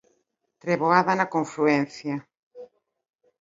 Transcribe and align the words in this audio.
'Treboada 0.61 1.11
na 1.19 1.31
confluencia'. 1.35 2.23